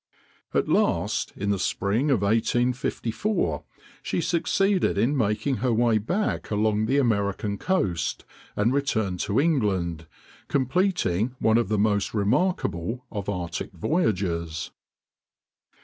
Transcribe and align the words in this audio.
At 0.51 0.67
last, 0.67 1.31
in 1.35 1.51
the 1.51 1.59
spring 1.59 2.09
of 2.09 2.23
1854, 2.23 3.63
she 4.01 4.19
succeeded 4.19 4.97
in 4.97 5.15
making 5.15 5.57
her 5.57 5.71
way 5.71 5.99
back 5.99 6.49
along 6.49 6.87
the 6.87 6.97
American 6.97 7.59
coast, 7.59 8.25
and 8.55 8.73
returned 8.73 9.19
to 9.19 9.39
England, 9.39 10.07
completing 10.47 11.35
one 11.37 11.59
of 11.59 11.69
the 11.69 11.77
most 11.77 12.15
remarkable 12.15 13.05
of 13.11 13.29
Arctic 13.29 13.73
voyages. 13.73 14.71